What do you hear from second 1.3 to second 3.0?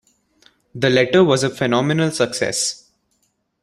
a phenomenal success.